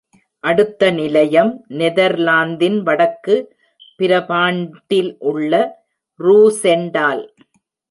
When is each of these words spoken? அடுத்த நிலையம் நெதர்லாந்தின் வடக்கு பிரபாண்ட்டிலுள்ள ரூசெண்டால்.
அடுத்த 0.43 0.87
நிலையம் 0.91 1.51
நெதர்லாந்தின் 1.69 2.79
வடக்கு 2.79 3.35
பிரபாண்ட்டிலுள்ள 3.99 5.53
ரூசெண்டால். 6.19 7.23